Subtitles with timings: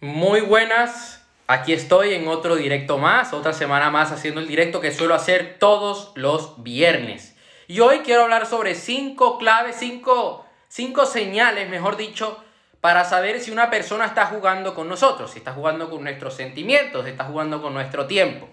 [0.00, 4.92] Muy buenas, aquí estoy en otro directo más, otra semana más haciendo el directo que
[4.92, 7.34] suelo hacer todos los viernes.
[7.66, 12.44] Y hoy quiero hablar sobre cinco claves, cinco, cinco señales, mejor dicho,
[12.82, 17.06] para saber si una persona está jugando con nosotros, si está jugando con nuestros sentimientos,
[17.06, 18.50] si está jugando con nuestro tiempo.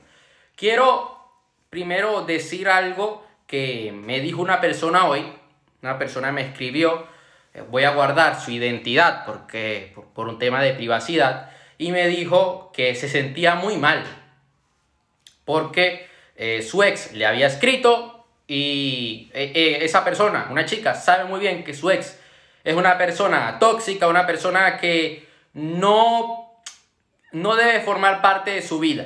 [0.55, 1.27] Quiero
[1.69, 5.25] primero decir algo que me dijo una persona hoy,
[5.81, 7.05] una persona me escribió,
[7.69, 12.95] voy a guardar su identidad porque por, un tema de privacidad y me dijo que
[12.95, 14.03] se sentía muy mal
[15.45, 21.25] porque eh, su ex le había escrito y eh, eh, esa persona, una chica, sabe
[21.25, 22.19] muy bien que su ex
[22.63, 26.61] es una persona tóxica, una persona que no,
[27.31, 29.05] no debe formar parte de su vida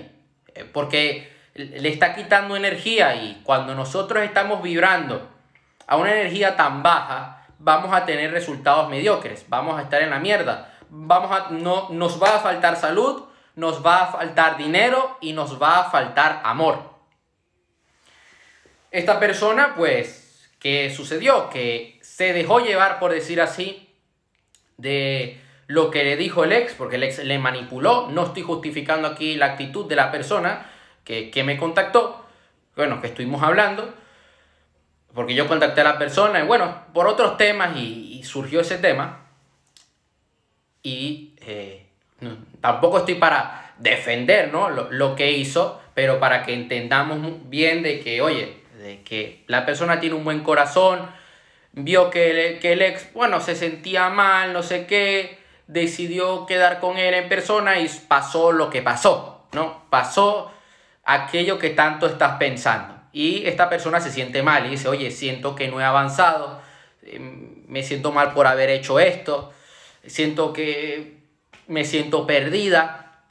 [0.71, 5.29] porque le está quitando energía y cuando nosotros estamos vibrando
[5.87, 10.19] a una energía tan baja, vamos a tener resultados mediocres, vamos a estar en la
[10.19, 13.23] mierda, vamos a, no, nos va a faltar salud,
[13.55, 16.95] nos va a faltar dinero y nos va a faltar amor.
[18.91, 21.49] Esta persona, pues, ¿qué sucedió?
[21.49, 23.89] Que se dejó llevar, por decir así,
[24.77, 28.07] de lo que le dijo el ex, porque el ex le manipuló.
[28.09, 30.69] No estoy justificando aquí la actitud de la persona
[31.03, 32.25] que, que me contactó,
[32.75, 33.93] bueno, que estuvimos hablando,
[35.17, 39.25] porque yo contacté a la persona y bueno, por otros temas y, surgió ese tema.
[40.83, 41.87] Y eh,
[42.61, 44.69] tampoco estoy para defender ¿no?
[44.69, 49.99] lo, que hizo, pero para que entendamos bien de que, oye, de que la persona
[49.99, 51.09] tiene un buen corazón,
[51.71, 56.99] vio que que el ex, bueno, se sentía mal, no sé qué, decidió quedar con
[56.99, 59.81] él en persona y pasó lo que pasó, ¿no?
[59.89, 60.51] Pasó
[61.03, 65.55] aquello que tanto estás pensando y esta persona se siente mal y dice, oye, siento
[65.55, 66.61] que no he avanzado,
[67.01, 69.51] em, me siento mal por haber hecho esto,
[70.05, 71.17] siento que
[71.65, 73.23] me siento perdida.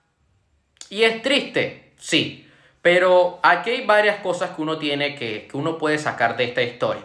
[0.90, 2.50] Y es triste, sí,
[2.82, 6.62] pero aquí hay varias cosas que uno tiene que, que uno puede sacar de esta
[6.62, 7.04] historia.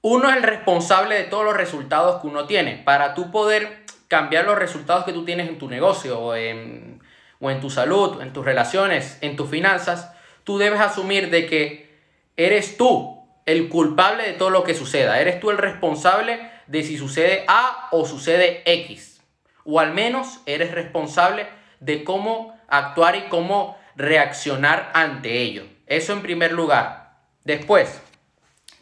[0.00, 2.76] Uno es el responsable de todos los resultados que uno tiene.
[2.82, 7.02] Para tú poder cambiar los resultados que tú tienes en tu negocio o en,
[7.40, 10.13] o en tu salud, en tus relaciones, en tus finanzas,
[10.44, 11.90] tú debes asumir de que
[12.36, 15.20] eres tú el culpable de todo lo que suceda.
[15.20, 19.20] Eres tú el responsable de si sucede A o sucede X.
[19.64, 21.46] O al menos eres responsable
[21.80, 25.64] de cómo actuar y cómo reaccionar ante ello.
[25.86, 27.12] Eso en primer lugar.
[27.44, 28.00] Después,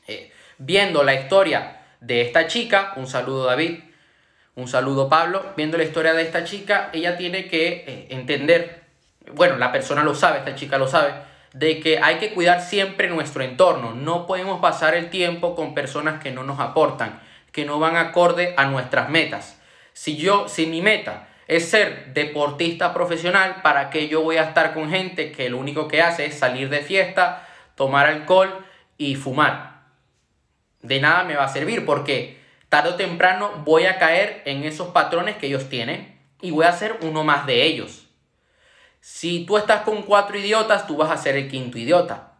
[0.06, 3.80] eh, viendo la historia de esta chica, un saludo David,
[4.54, 8.82] un saludo Pablo, viendo la historia de esta chica, ella tiene que eh, entender,
[9.32, 11.12] bueno, la persona lo sabe, esta chica lo sabe,
[11.52, 13.94] de que hay que cuidar siempre nuestro entorno.
[13.94, 17.20] No podemos pasar el tiempo con personas que no nos aportan,
[17.52, 19.60] que no van acorde a nuestras metas.
[19.92, 24.72] Si yo, si mi meta es ser deportista profesional, ¿para qué yo voy a estar
[24.72, 28.64] con gente que lo único que hace es salir de fiesta, tomar alcohol
[28.96, 29.82] y fumar?
[30.80, 34.88] De nada me va a servir porque tarde o temprano voy a caer en esos
[34.88, 38.01] patrones que ellos tienen y voy a ser uno más de ellos.
[39.02, 42.34] Si tú estás con cuatro idiotas, tú vas a ser el quinto idiota.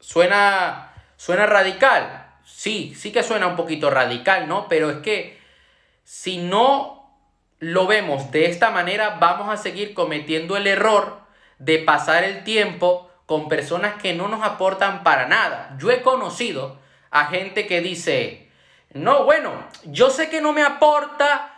[0.00, 2.30] Suena, suena radical.
[2.46, 4.68] Sí, sí que suena un poquito radical, ¿no?
[4.70, 5.38] Pero es que
[6.02, 7.14] si no
[7.58, 11.20] lo vemos de esta manera, vamos a seguir cometiendo el error
[11.58, 15.76] de pasar el tiempo con personas que no nos aportan para nada.
[15.78, 16.78] Yo he conocido
[17.10, 18.50] a gente que dice,
[18.94, 19.52] no, bueno,
[19.84, 21.51] yo sé que no me aporta,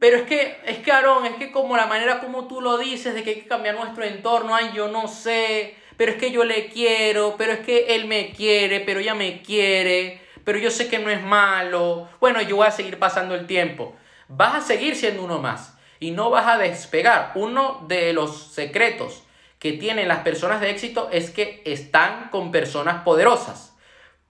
[0.00, 3.14] pero es que, es que, Aarón, es que como la manera como tú lo dices,
[3.14, 6.42] de que hay que cambiar nuestro entorno, ay, yo no sé, pero es que yo
[6.44, 10.88] le quiero, pero es que él me quiere, pero ella me quiere, pero yo sé
[10.88, 13.94] que no es malo, bueno, yo voy a seguir pasando el tiempo.
[14.26, 17.32] Vas a seguir siendo uno más y no vas a despegar.
[17.34, 19.24] Uno de los secretos
[19.58, 23.76] que tienen las personas de éxito es que están con personas poderosas.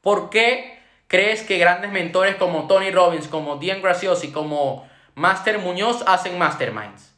[0.01, 4.90] ¿Por qué crees que grandes mentores como Tony Robbins, como Diane Graciosi, como
[5.21, 7.13] Master Muñoz hacen masterminds.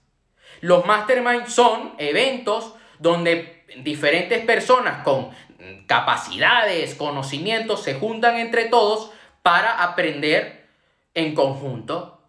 [0.60, 5.30] Los masterminds son eventos donde diferentes personas con
[5.86, 9.12] capacidades, conocimientos se juntan entre todos
[9.44, 10.66] para aprender
[11.14, 12.20] en conjunto.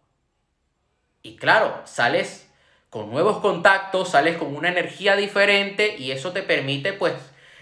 [1.24, 2.48] Y claro, sales
[2.92, 7.16] con nuevos contactos, sales con una energía diferente y eso te permite pues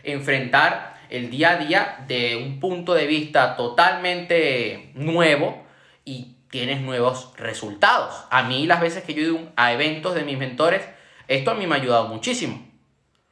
[0.04, 5.64] enfrentar el día a día de un punto de vista totalmente nuevo
[6.04, 8.14] y tienes nuevos resultados.
[8.30, 10.84] A mí las veces que yo he ido a eventos de mis mentores,
[11.28, 12.70] esto a mí me ha ayudado muchísimo.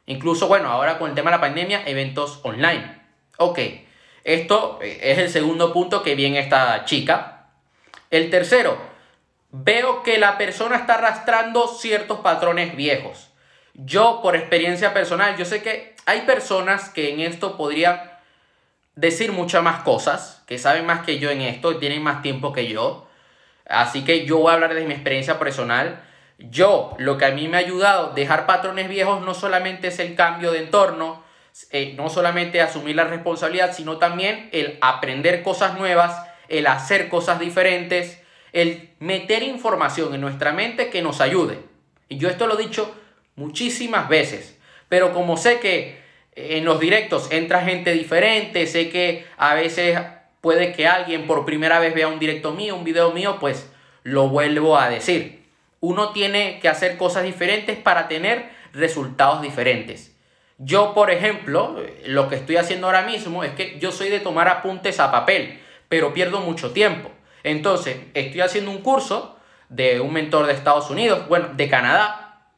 [0.08, 3.00] Incluso, bueno, ahora con el tema de la pandemia, eventos online.
[3.38, 3.60] Ok,
[4.24, 7.50] esto es el segundo punto que viene esta chica.
[8.10, 8.78] El tercero,
[9.52, 13.30] veo que la persona está arrastrando ciertos patrones viejos.
[13.74, 18.02] Yo, por experiencia personal, yo sé que hay personas que en esto podrían
[18.96, 22.68] decir muchas más cosas, que saben más que yo en esto, tienen más tiempo que
[22.68, 23.09] yo.
[23.70, 26.02] Así que yo voy a hablar de mi experiencia personal.
[26.40, 30.16] Yo, lo que a mí me ha ayudado, dejar patrones viejos no solamente es el
[30.16, 31.24] cambio de entorno,
[31.72, 37.40] eh, no solamente asumir la responsabilidad, sino también el aprender cosas nuevas, el hacer cosas
[37.40, 38.22] diferentes,
[38.54, 41.60] el meter información en nuestra mente que nos ayude.
[42.08, 42.96] Y yo esto lo he dicho
[43.36, 44.58] muchísimas veces,
[44.88, 46.02] pero como sé que
[46.36, 50.00] en los directos entra gente diferente, sé que a veces
[50.42, 53.72] puede que alguien por primera vez vea un directo mío, un video mío, pues
[54.04, 55.46] lo vuelvo a decir.
[55.80, 60.16] Uno tiene que hacer cosas diferentes para tener resultados diferentes.
[60.58, 64.48] Yo, por ejemplo, lo que estoy haciendo ahora mismo es que yo soy de tomar
[64.48, 67.12] apuntes a papel, pero pierdo mucho tiempo.
[67.44, 69.38] Entonces, estoy haciendo un curso
[69.70, 72.50] de un mentor de Estados Unidos, bueno, de Canadá,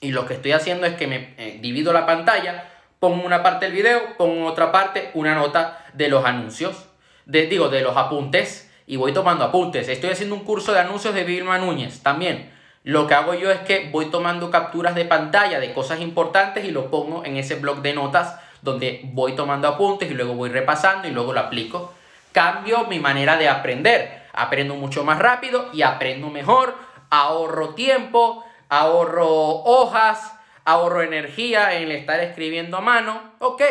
[0.00, 2.68] y lo que estoy haciendo es que me eh, divido la pantalla
[2.98, 6.87] pongo una parte del video, pongo otra parte una nota de los anuncios,
[7.28, 9.86] de, digo, de los apuntes, y voy tomando apuntes.
[9.88, 12.50] Estoy haciendo un curso de anuncios de Vilma Núñez también.
[12.84, 16.70] Lo que hago yo es que voy tomando capturas de pantalla de cosas importantes y
[16.70, 21.06] lo pongo en ese blog de notas donde voy tomando apuntes y luego voy repasando
[21.06, 21.92] y luego lo aplico.
[22.32, 24.22] Cambio mi manera de aprender.
[24.32, 26.74] Aprendo mucho más rápido y aprendo mejor.
[27.10, 30.34] Ahorro tiempo, ahorro hojas,
[30.64, 33.34] ahorro energía en estar escribiendo a mano.
[33.40, 33.62] Ok.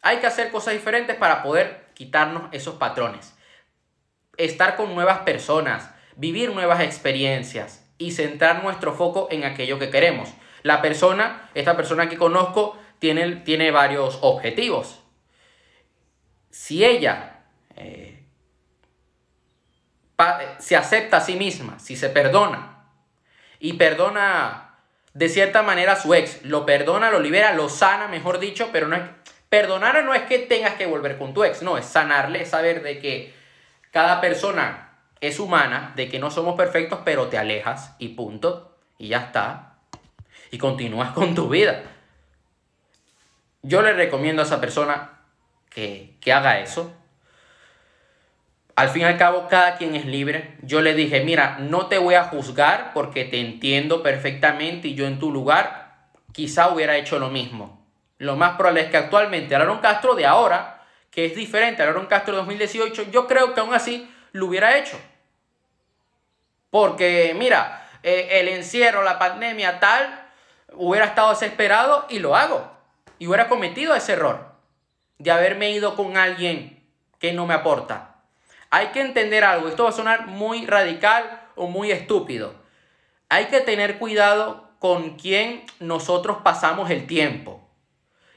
[0.00, 3.34] Hay que hacer cosas diferentes para poder quitarnos esos patrones.
[4.36, 10.28] Estar con nuevas personas, vivir nuevas experiencias y centrar nuestro foco en aquello que queremos.
[10.62, 15.00] La persona, esta persona que conozco, tiene, tiene varios objetivos.
[16.50, 17.40] Si ella
[17.74, 18.24] eh,
[20.60, 22.84] se acepta a sí misma, si se perdona
[23.58, 24.76] y perdona
[25.14, 26.44] de cierta manera a su ex.
[26.44, 29.02] Lo perdona, lo libera, lo sana, mejor dicho, pero no es...
[29.48, 32.82] Perdonar no es que tengas que volver con tu ex, no, es sanarle, es saber
[32.82, 33.34] de que
[33.90, 34.90] cada persona
[35.20, 39.78] es humana, de que no somos perfectos, pero te alejas y punto, y ya está.
[40.50, 41.82] Y continúas con tu vida.
[43.62, 45.18] Yo le recomiendo a esa persona
[45.70, 46.94] que, que haga eso,
[48.78, 50.56] al fin y al cabo, cada quien es libre.
[50.62, 55.08] Yo le dije, mira, no te voy a juzgar porque te entiendo perfectamente y yo
[55.08, 55.96] en tu lugar
[56.30, 57.77] quizá hubiera hecho lo mismo.
[58.18, 62.06] Lo más probable es que actualmente Aaron Castro de ahora, que es diferente al Aaron
[62.06, 64.98] Castro de 2018, yo creo que aún así lo hubiera hecho.
[66.70, 70.28] Porque, mira, eh, el encierro, la pandemia, tal,
[70.72, 72.70] hubiera estado desesperado y lo hago.
[73.18, 74.52] Y hubiera cometido ese error
[75.18, 76.84] de haberme ido con alguien
[77.18, 78.16] que no me aporta.
[78.70, 82.54] Hay que entender algo, esto va a sonar muy radical o muy estúpido.
[83.28, 87.67] Hay que tener cuidado con quién nosotros pasamos el tiempo.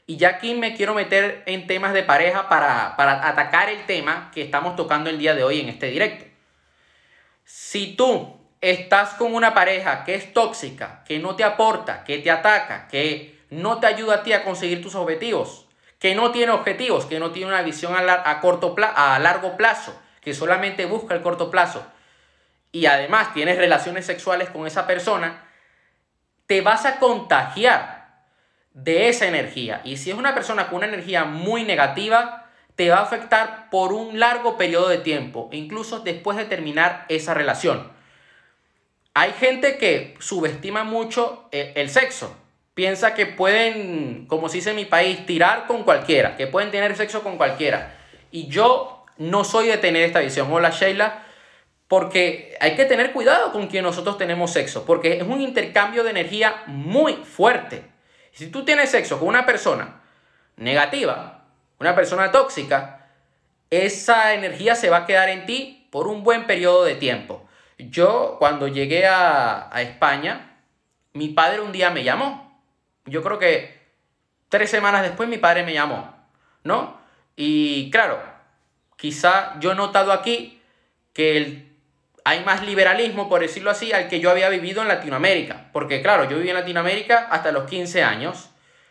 [0.06, 4.30] Y ya aquí me quiero meter en temas de pareja para, para atacar el tema
[4.34, 6.24] que estamos tocando el día de hoy en este directo.
[7.44, 12.30] Si tú estás con una pareja que es tóxica, que no te aporta, que te
[12.30, 15.66] ataca, que no te ayuda a ti a conseguir tus objetivos,
[15.98, 20.86] que no tiene objetivos, que no tiene una visión a, a largo plazo, que solamente
[20.86, 21.84] busca el corto plazo
[22.72, 25.44] y además tienes relaciones sexuales con esa persona,
[26.46, 27.91] te vas a contagiar
[28.74, 29.80] de esa energía.
[29.84, 33.92] Y si es una persona con una energía muy negativa, te va a afectar por
[33.92, 37.90] un largo periodo de tiempo, incluso después de terminar esa relación.
[39.14, 42.34] Hay gente que subestima mucho eh, el sexo.
[42.74, 46.96] Piensa que pueden, como se dice en mi país, tirar con cualquiera, que pueden tener
[46.96, 47.98] sexo con cualquiera.
[48.30, 50.50] Y yo no soy de tener esta visión.
[50.50, 51.24] Hola Sheila,
[51.88, 56.10] porque hay que tener cuidado con quien nosotros tenemos sexo, porque es un intercambio de
[56.10, 57.91] energía muy fuerte.
[58.32, 60.00] Si tú tienes sexo con una persona
[60.56, 61.44] negativa,
[61.78, 63.08] una persona tóxica,
[63.70, 67.46] esa energía se va a quedar en ti por un buen periodo de tiempo.
[67.78, 70.58] Yo cuando llegué a, a España,
[71.12, 72.60] mi padre un día me llamó.
[73.04, 73.80] Yo creo que
[74.48, 76.14] tres semanas después mi padre me llamó,
[76.64, 76.98] ¿no?
[77.36, 78.22] Y claro,
[78.96, 80.62] quizá yo he notado aquí
[81.12, 81.71] que
[82.24, 85.68] hay más liberalismo, por decirlo así, al que yo había vivido en Latinoamérica.
[85.72, 88.50] Porque claro, yo viví en Latinoamérica hasta los 15 años.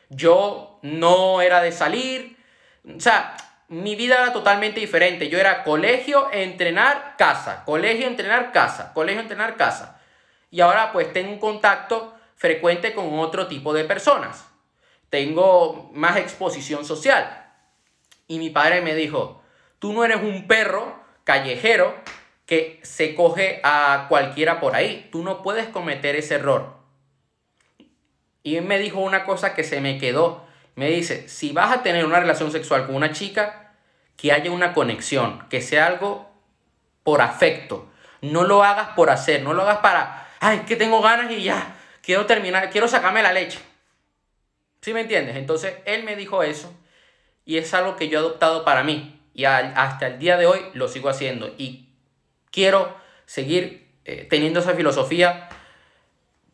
[0.10, 2.38] Yo no era de salir.
[2.86, 3.36] O sea,
[3.70, 5.30] mi vida era totalmente diferente.
[5.30, 7.64] Yo era colegio, entrenar, casa.
[7.66, 8.94] Colegio, entrenar, casa.
[8.94, 10.02] Colegio, entrenar, casa.
[10.50, 14.46] Y ahora pues tengo un contacto frecuente con otro tipo de personas.
[15.10, 17.50] Tengo más exposición social.
[18.28, 19.42] Y mi padre me dijo,
[19.82, 21.96] Tú no eres un perro callejero
[22.52, 25.08] que se coge a cualquiera por ahí.
[25.10, 26.74] Tú no puedes cometer ese error.
[28.44, 30.46] Y él me dijo una cosa que se me quedó.
[30.76, 33.72] Me dice, si vas a tener una relación sexual con una chica,
[34.18, 36.30] que haya una conexión, que sea algo
[37.04, 37.90] por afecto.
[38.20, 41.78] No lo hagas por hacer, no lo hagas para, ay, que tengo ganas y ya,
[42.02, 43.60] quiero terminar, quiero sacarme la leche.
[44.82, 45.38] ¿Sí me entiendes?
[45.38, 46.70] Entonces él me dijo eso
[47.46, 50.60] y es algo que yo he adoptado para mí y hasta el día de hoy
[50.74, 51.88] lo sigo haciendo y
[52.52, 55.50] quiero seguir eh, teniendo esa filosofía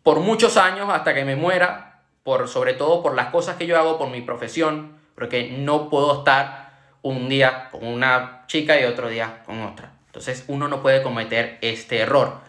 [0.03, 3.77] por muchos años hasta que me muera, por, sobre todo por las cosas que yo
[3.77, 6.67] hago, por mi profesión, porque no puedo estar
[7.01, 9.93] un día con una chica y otro día con otra.
[10.05, 12.39] Entonces uno no puede cometer este error,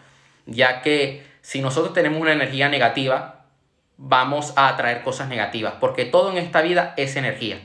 [0.45, 3.45] ya que si nosotros tenemos una energía negativa,
[3.97, 7.59] vamos a atraer cosas negativas, porque todo en esta vida es energía,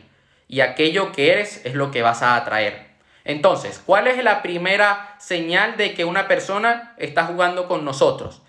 [0.49, 2.94] y aquello que eres es lo que vas a atraer.
[3.25, 8.43] Entonces, ¿cuál es la primera señal de que una persona está jugando con nosotros?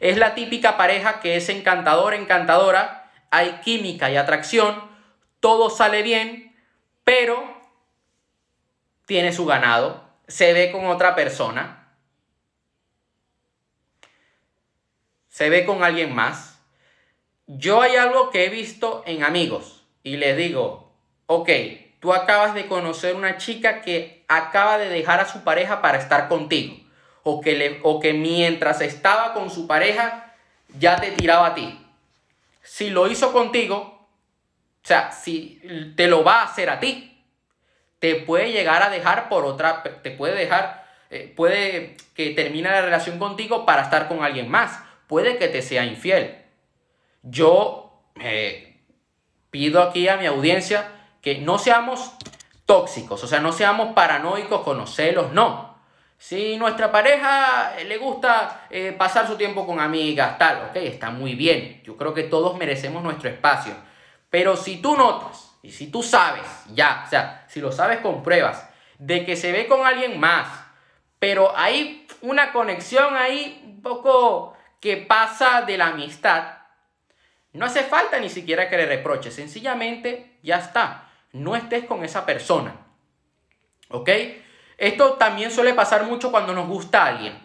[0.00, 4.90] Es la típica pareja que es encantadora, encantadora, hay química y atracción,
[5.40, 6.56] todo sale bien,
[7.04, 7.60] pero
[9.06, 11.94] tiene su ganado, se ve con otra persona,
[15.28, 16.58] se ve con alguien más.
[17.46, 20.94] Yo hay algo que he visto en amigos y les digo,
[21.26, 21.50] ok,
[22.00, 26.28] tú acabas de conocer una chica que acaba de dejar a su pareja para estar
[26.28, 26.76] contigo
[27.22, 30.34] o que, le, o que mientras estaba con su pareja
[30.78, 31.78] ya te tiraba a ti.
[32.62, 34.08] Si lo hizo contigo,
[34.82, 35.60] o sea, si
[35.96, 37.24] te lo va a hacer a ti,
[37.98, 42.82] te puede llegar a dejar por otra, te puede dejar, eh, puede que termine la
[42.82, 46.36] relación contigo para estar con alguien más, puede que te sea infiel.
[47.22, 48.80] Yo eh,
[49.50, 52.12] pido aquí a mi audiencia que no seamos
[52.66, 55.72] tóxicos, o sea, no seamos paranoicos con los celos, no.
[56.18, 61.34] Si nuestra pareja le gusta eh, pasar su tiempo con amigas, tal, ok, está muy
[61.34, 61.82] bien.
[61.84, 63.74] Yo creo que todos merecemos nuestro espacio.
[64.30, 68.22] Pero si tú notas, y si tú sabes, ya, o sea, si lo sabes con
[68.22, 70.48] pruebas, de que se ve con alguien más,
[71.18, 76.58] pero hay una conexión ahí un poco que pasa de la amistad,
[77.52, 82.24] no hace falta ni siquiera que le reproches, sencillamente ya está, no estés con esa
[82.26, 82.74] persona.
[83.88, 84.08] ¿Ok?
[84.78, 87.38] Esto también suele pasar mucho cuando nos gusta alguien.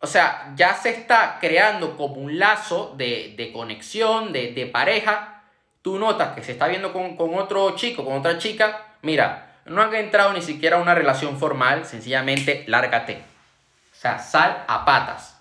[0.00, 5.42] O sea, ya se está creando como un lazo de, conexión, de, pareja.
[5.82, 8.96] Tú notas que se está viendo con, otro chico, con otra chica.
[9.02, 11.86] Mira, no han entrado ni siquiera a una relación formal.
[11.86, 13.22] Sencillamente, lárgate.
[13.92, 15.40] O sea, sal a patas.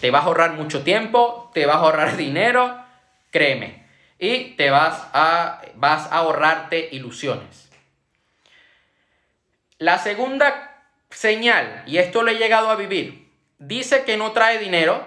[0.00, 2.78] Te vas a ahorrar mucho tiempo, te vas a ahorrar dinero,
[3.30, 3.77] créeme.
[4.18, 7.70] Y te vas a, vas a ahorrarte ilusiones.
[9.78, 15.06] La segunda señal, y esto lo he llegado a vivir, dice que no trae dinero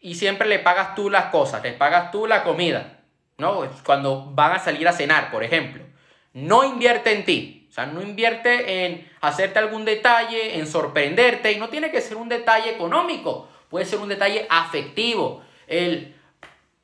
[0.00, 3.00] y siempre le pagas tú las cosas, le pagas tú la comida,
[3.38, 3.66] ¿no?
[3.84, 5.82] Cuando van a salir a cenar, por ejemplo.
[6.34, 11.56] No invierte en ti, o sea, no invierte en hacerte algún detalle, en sorprenderte, y
[11.56, 16.13] no tiene que ser un detalle económico, puede ser un detalle afectivo, el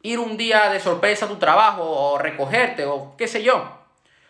[0.03, 3.79] ir un día de sorpresa a tu trabajo o recogerte o qué sé yo.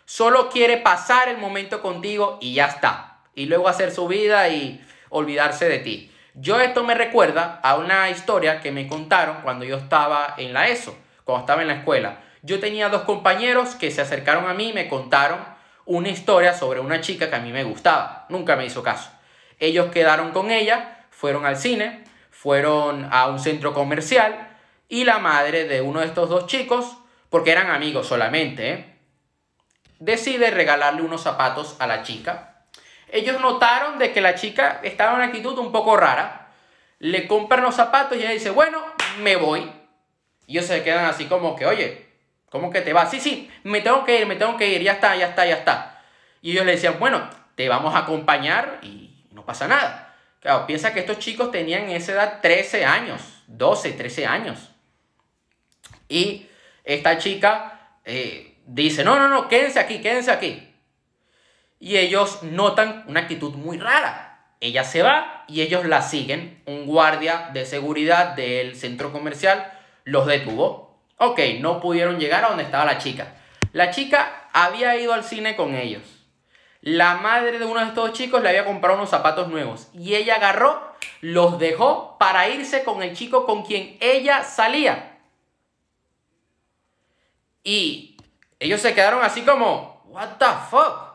[0.05, 3.19] Solo quiere pasar el momento contigo y ya está.
[3.35, 6.13] Y luego hacer su vida y olvidarse de ti.
[6.35, 10.69] Yo esto me recuerda a una historia que me contaron cuando yo estaba en la
[10.69, 12.21] ESO, cuando estaba en la escuela.
[12.43, 15.39] Yo tenía dos compañeros que se acercaron a mí y me contaron
[15.85, 18.27] una historia sobre una chica que a mí me gustaba.
[18.29, 19.11] Nunca me hizo caso.
[19.59, 24.50] Ellos quedaron con ella, fueron al cine, fueron a un centro comercial
[24.91, 26.99] y la madre de uno de estos dos chicos,
[27.31, 28.99] porque eran amigos solamente, ¿eh?
[30.01, 32.65] decide regalarle unos zapatos a la chica.
[33.09, 36.49] Ellos notaron de que la chica estaba en una actitud un poco rara.
[36.99, 38.83] Le compran los zapatos y ella dice, bueno,
[39.21, 39.71] me voy.
[40.47, 42.09] Y ellos se quedan así como que, oye,
[42.51, 43.11] ¿cómo que te vas?
[43.11, 45.55] Sí, sí, me tengo que ir, me tengo que ir, ya está, ya está, ya
[45.55, 46.03] está.
[46.43, 50.17] Y ellos le decían, bueno, te vamos a acompañar y no pasa nada.
[50.41, 54.70] Claro, piensa que estos chicos tenían en esa edad 13 años, 12, 13 años.
[56.11, 56.49] Y
[56.85, 60.69] esta chica eh, dice, no, no, no, quédense aquí, quédense aquí.
[61.79, 64.27] Y ellos notan una actitud muy rara.
[64.61, 66.63] Ella se va y ellos la siguen.
[66.67, 69.73] Un guardia de seguridad del centro comercial
[70.05, 71.01] los detuvo.
[71.17, 73.35] Ok, no pudieron llegar a donde estaba la chica.
[73.73, 76.03] La chica había ido al cine con ellos.
[76.83, 80.37] La madre de uno de estos chicos le había comprado unos zapatos nuevos y ella
[80.37, 85.10] agarró, los dejó para irse con el chico con quien ella salía.
[87.71, 88.17] Y
[88.59, 91.15] ellos se quedaron así como, what the fuck.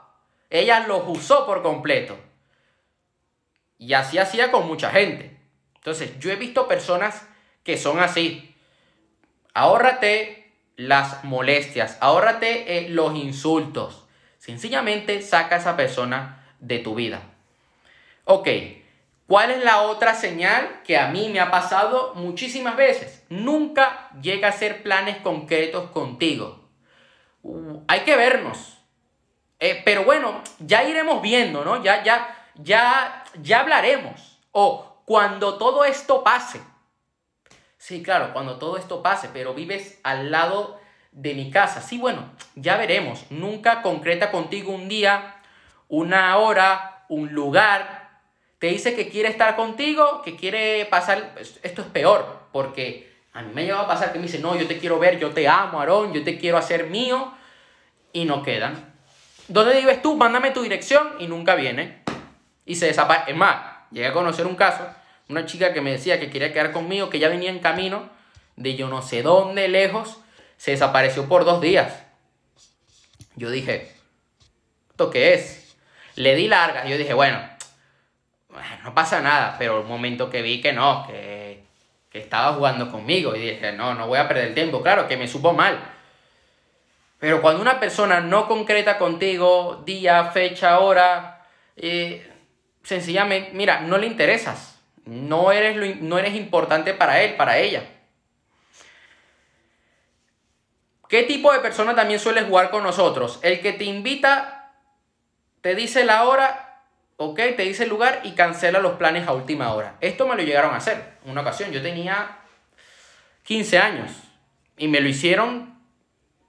[0.50, 2.18] Ella los usó por completo.
[3.78, 5.38] Y así hacía con mucha gente.
[5.76, 7.28] Entonces, yo he visto personas
[7.66, 8.56] que son así.
[9.54, 14.06] Ahórrate las molestias, ahórrate eh, los insultos.
[14.38, 17.22] Sencillamente saca a esa persona de tu vida.
[18.24, 18.48] Ok,
[19.28, 23.24] ¿cuál es la otra señal que a mí me ha pasado muchísimas veces?
[23.30, 26.70] Nunca llega a hacer planes concretos contigo.
[27.44, 28.80] Uh, hay que vernos.
[29.60, 31.84] Eh, pero bueno, ya iremos viendo, ¿no?
[31.84, 34.40] Ya, ya, ya, ya hablaremos.
[34.52, 36.62] O cuando todo esto pase.
[37.78, 40.80] Sí, claro, cuando todo esto pase, pero vives al lado
[41.12, 41.82] de mi casa.
[41.82, 43.26] Sí, bueno, ya veremos.
[43.30, 45.36] Nunca concreta contigo un día,
[45.88, 48.05] una hora, un lugar.
[48.60, 51.36] Te dice que quiere estar contigo, que quiere pasar...
[51.62, 54.66] Esto es peor, porque a mí me llegado a pasar que me dice, no, yo
[54.68, 57.34] te quiero ver, yo te amo, Aarón, yo te quiero hacer mío,
[58.16, 58.94] y no quedan.
[59.50, 60.16] ¿Dónde vives tú?
[60.16, 62.02] Mándame tu dirección y nunca viene.
[62.66, 63.32] Y se desaparece.
[63.32, 63.58] Es más,
[63.92, 64.88] llegué a conocer un caso,
[65.28, 68.10] una chica que me decía que quería quedar conmigo, que ya venía en camino
[68.56, 70.18] de yo no sé dónde, lejos,
[70.56, 72.06] se desapareció por dos días.
[73.36, 73.94] Yo dije,
[74.92, 75.76] ¿esto qué es?
[76.16, 77.38] Le di larga, yo dije, bueno,
[78.84, 81.64] no pasa nada, pero el momento que vi que no, que,
[82.10, 85.28] que estaba jugando conmigo, y dije, no, no voy a perder tiempo, claro, que me
[85.28, 85.92] supo mal.
[87.20, 91.46] Pero cuando una persona no concreta contigo día, fecha, hora,
[91.76, 92.32] eh,
[92.84, 94.80] sencillamente, mira, no le interesas.
[95.06, 97.84] No eres, no eres importante para él, para ella.
[101.08, 103.40] ¿Qué tipo de persona también suele jugar con nosotros?
[103.44, 104.74] El que te invita,
[105.62, 106.75] te dice la hora,
[107.18, 109.96] ok, te dice el lugar y cancela los planes a última hora.
[110.02, 111.18] Esto me lo llegaron a hacer.
[111.26, 112.40] Una ocasión, yo tenía
[113.44, 114.12] 15 años
[114.78, 115.80] y me lo hicieron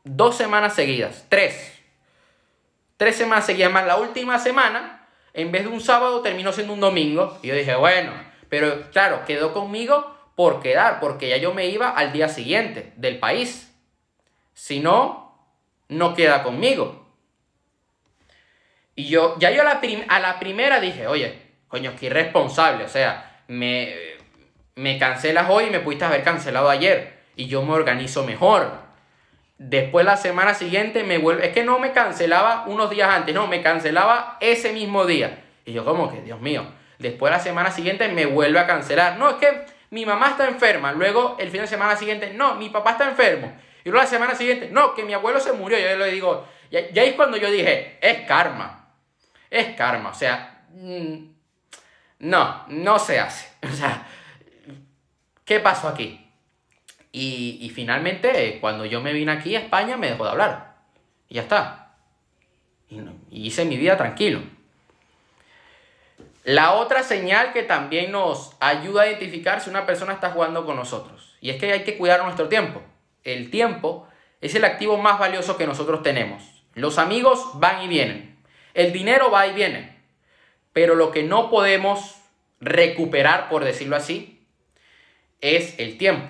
[0.04, 1.73] dos semanas seguidas, tres.
[2.96, 3.87] Tres semanas seguidas más.
[3.87, 5.06] La última semana
[5.37, 7.38] en vez de un sábado terminó siendo un domingo.
[7.42, 8.12] Y yo dije, bueno,
[8.49, 13.19] pero claro, quedó conmigo por quedar, porque ya yo me iba al día siguiente del
[13.19, 13.73] país.
[14.54, 15.38] Si no,
[15.88, 17.05] no queda conmigo.
[18.97, 22.85] Y yo, ya yo a la, primera dije, oye, coño, qué irresponsable.
[22.85, 23.95] O sea, me,
[24.75, 27.19] me cancelas hoy y me pudiste haber cancelado ayer.
[27.37, 28.87] Y yo me organizo mejor.
[29.59, 33.47] Después la semana siguiente me vuelve, es que no me cancelaba unos días antes, no,
[33.47, 35.45] me cancelaba ese mismo día.
[35.67, 36.67] Y yo como que, Dios mío,
[36.99, 39.19] después la semana siguiente me vuelve a cancelar.
[39.19, 40.93] No, es que mi mamá está enferma.
[40.93, 43.52] Luego el fin de semana siguiente, no, mi papá está enfermo.
[43.85, 45.78] Y luego la semana siguiente, no, que mi abuelo se murió.
[45.78, 48.85] Yo le digo, ya, ya es cuando yo dije, es karma.
[49.56, 50.10] Es karma.
[50.10, 51.14] O sea, mm,
[52.19, 53.49] no, no se hace.
[53.66, 54.06] O sea,
[55.47, 56.23] ¿qué pasó aquí?
[57.10, 60.76] Y, finalmente, cuando yo me vine aquí a España, me dejó de hablar.
[61.30, 61.95] Y ya está.
[62.90, 64.42] Y, hice mi vida tranquilo.
[66.45, 70.76] La otra señal que también nos ayuda a identificar si una persona está jugando con
[70.76, 71.34] nosotros.
[71.40, 72.82] Y es que hay que cuidar nuestro tiempo.
[73.25, 74.06] El tiempo
[74.42, 76.42] es el activo más valioso que nosotros tenemos.
[76.75, 78.35] Los amigos van y vienen.
[78.76, 79.97] El dinero va y viene.
[80.75, 82.17] Pero lo que no podemos
[82.60, 84.47] recuperar, por decirlo así,
[85.41, 86.28] es el tiempo.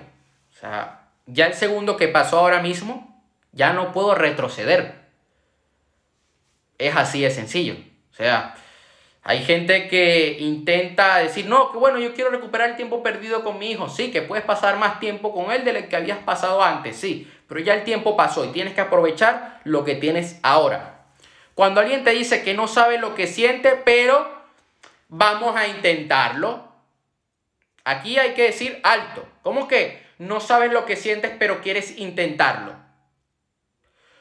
[0.51, 4.95] O sea, ya el segundo que pasó ahora mismo, ya no puedo retroceder.
[6.77, 7.75] Es así de sencillo.
[8.11, 8.55] O sea,
[9.23, 13.59] hay gente que intenta decir, no, que bueno, yo quiero recuperar el tiempo perdido con
[13.59, 13.89] mi hijo.
[13.89, 17.29] Sí, que puedes pasar más tiempo con él de lo que habías pasado antes, sí.
[17.45, 20.96] Pero ya el tiempo pasó y tienes que aprovechar lo que tienes ahora.
[21.57, 24.29] Cuando alguien te dice que no sabe lo que siente, pero
[25.09, 26.71] vamos a intentarlo.
[27.83, 29.27] Aquí hay que decir alto.
[29.41, 30.05] ¿Cómo que?
[30.19, 32.75] no sabes lo que sientes, pero quieres intentarlo.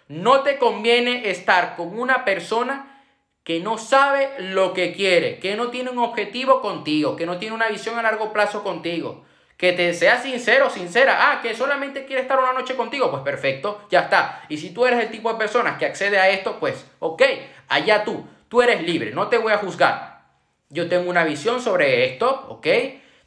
[0.08, 3.04] No te conviene estar con una persona
[3.44, 7.54] que no sabe lo que quiere, que no tiene un objetivo contigo, que no tiene
[7.54, 9.24] una visión a largo plazo contigo,
[9.56, 13.86] que te sea sincero, sincera, ah, que solamente quiere estar una noche contigo, pues perfecto,
[13.90, 14.42] ya está.
[14.48, 17.22] Y si tú eres el tipo de personas que accede a esto, pues ok,
[17.68, 20.20] allá tú, tú eres libre, no te voy a juzgar.
[20.68, 22.66] Yo tengo una visión sobre esto, ok.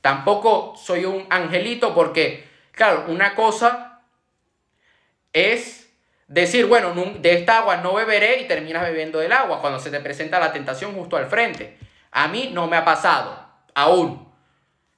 [0.02, 4.00] Tampoco soy un angelito porque Claro, una cosa
[5.34, 5.94] es
[6.30, 10.00] decir, bueno, de esta agua no beberé y terminas bebiendo del agua cuando se te
[10.00, 11.78] presenta la tentación justo al frente.
[12.12, 13.38] A mí no me ha pasado,
[13.76, 14.29] aún.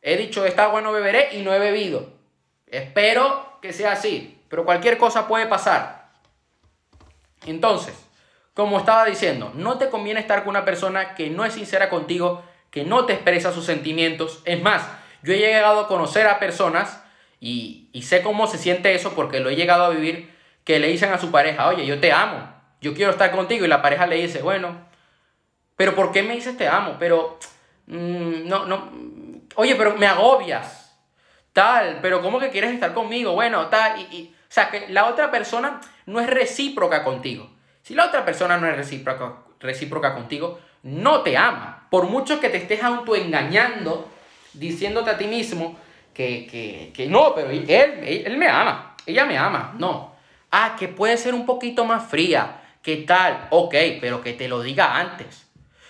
[0.01, 2.09] He dicho, esta agua no beberé y no he bebido.
[2.67, 6.09] Espero que sea así, pero cualquier cosa puede pasar.
[7.45, 7.93] Entonces,
[8.53, 12.43] como estaba diciendo, no te conviene estar con una persona que no es sincera contigo,
[12.69, 14.41] que no te expresa sus sentimientos.
[14.45, 14.87] Es más,
[15.23, 17.03] yo he llegado a conocer a personas
[17.39, 20.33] y, sé cómo se siente eso porque lo he llegado a vivir,
[20.63, 22.47] que le dicen a su pareja, oye, yo te amo,
[22.81, 23.65] yo quiero estar contigo.
[23.65, 24.85] Y la pareja le dice, bueno,
[25.75, 26.97] pero ¿por qué me dices te amo?
[26.99, 27.39] Pero
[27.87, 28.91] mm, no, no,
[29.55, 30.97] oye, pero me agobias,
[31.53, 33.33] tal, pero ¿cómo que quieres estar conmigo?
[33.33, 37.49] Bueno, tal, y, o sea, que la otra persona no es recíproca contigo.
[37.81, 41.87] Si la otra persona no es recíproca, recíproca contigo, no te ama.
[41.89, 44.09] Por mucho que te estés autoengañando,
[44.53, 45.77] diciéndote a ti mismo
[46.13, 49.73] que, no, pero él, él, me ama, ella me ama.
[49.77, 50.15] No.
[50.51, 52.61] Ah, que puede ser un poquito más fría.
[52.81, 53.47] ¿Qué tal?
[53.51, 55.47] Ok, pero que te lo diga antes.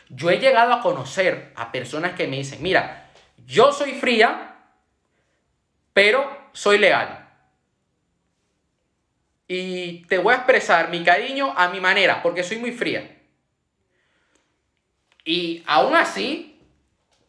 [0.10, 3.01] Yo he llegado a conocer a personas que me dicen, mira,
[3.52, 4.56] yo soy fría,
[5.94, 7.28] pero soy leal.
[9.46, 13.18] Y te voy a expresar mi cariño a mi manera, porque soy muy fría.
[15.26, 16.60] Y aún así,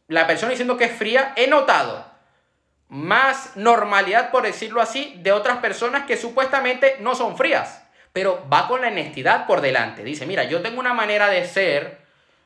[0.07, 2.07] la persona diciendo que es fría, he notado
[2.89, 7.83] más normalidad, por decirlo así, de otras personas que supuestamente no son frías,
[8.13, 10.05] pero va con la honestidad por delante.
[10.05, 12.03] Dice, mira, yo tengo una manera de ser,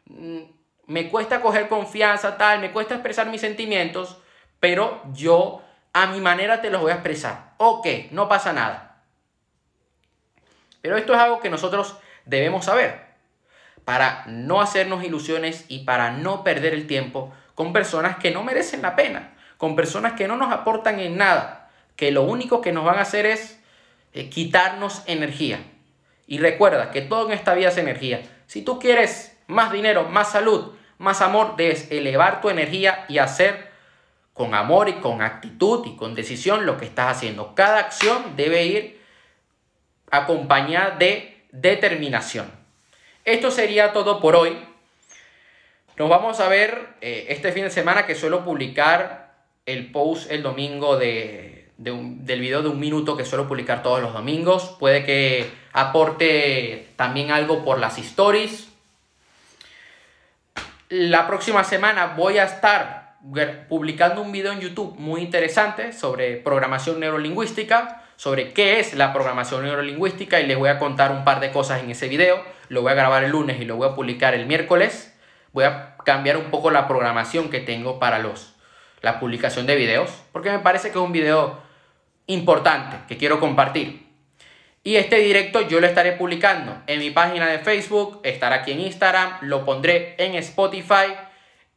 [0.06, 0.42] mm,
[0.86, 4.18] me cuesta coger confianza, tal, me cuesta expresar mis sentimientos,
[4.60, 7.54] pero yo a mi manera te los voy a expresar.
[7.58, 9.02] Ok, no pasa nada.
[10.80, 13.06] Pero esto es algo que nosotros debemos saber
[13.84, 18.82] para no hacernos ilusiones y para no perder el tiempo con personas que no merecen
[18.82, 22.84] la pena, con personas que no nos aportan en nada, que lo único que nos
[22.84, 23.58] van a hacer es
[24.12, 25.60] eh, quitarnos energía.
[26.26, 28.22] Y recuerda que todo en esta vida es energía.
[28.46, 33.70] Si tú quieres más dinero, más salud, más amor, debes elevar tu energía y hacer
[34.32, 37.54] con amor y con actitud y con decisión lo que estás haciendo.
[37.54, 39.00] Cada acción debe ir
[40.10, 42.50] acompañada de determinación.
[43.24, 44.56] Esto sería todo por hoy.
[45.96, 50.42] Nos vamos a ver eh, este fin de semana que suelo publicar el post el
[50.42, 54.76] domingo de, del video de un minuto que suelo publicar todos los domingos.
[54.78, 58.65] Puede que aporte también algo por las stories.
[60.88, 63.16] La próxima semana voy a estar
[63.68, 69.64] publicando un video en YouTube muy interesante sobre programación neurolingüística, sobre qué es la programación
[69.64, 72.92] neurolingüística y les voy a contar un par de cosas en ese video lo voy
[72.92, 75.14] a grabar el lunes y lo voy a publicar el miércoles.
[75.52, 78.54] Voy a cambiar un poco la programación que tengo para los,
[79.02, 81.60] la publicación de videos, porque me parece que es un video
[82.26, 84.05] importante que quiero compartir.
[84.86, 88.78] Y este directo yo lo estaré publicando en mi página de Facebook, estará aquí en
[88.78, 91.12] Instagram, lo pondré en Spotify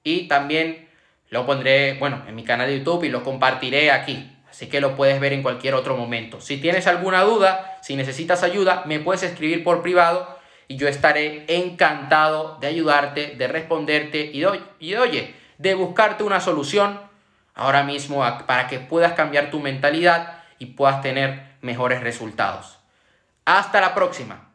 [0.04, 0.88] y también
[1.32, 4.32] lo pondré, bueno, en mi canal de YouTube y lo compartiré aquí.
[4.48, 6.40] Así que lo puedes ver en cualquier otro momento.
[6.40, 11.46] Si tienes alguna duda, si necesitas ayuda, me puedes escribir por privado y yo estaré
[11.48, 17.00] encantado de ayudarte, de responderte y de, y oye, de buscarte una solución
[17.56, 22.79] ahora mismo para que puedas cambiar tu mentalidad y puedas tener mejores resultados.
[23.58, 24.49] Hasta la próxima.